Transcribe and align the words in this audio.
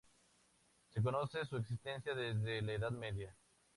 Se 0.89 1.03
conoce 1.03 1.45
su 1.45 1.57
existencia 1.57 2.15
desde 2.15 2.63
la 2.63 2.71
Edad 2.73 2.91
Media. 2.91 3.35